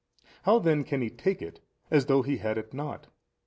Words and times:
Then 0.47 0.81
how 0.81 0.83
can 0.83 1.01
he 1.03 1.11
take 1.11 1.43
it 1.43 1.59
as 1.91 2.07
though 2.07 2.23
he 2.23 2.37
had 2.37 2.57
it 2.57 2.73
not? 2.73 3.05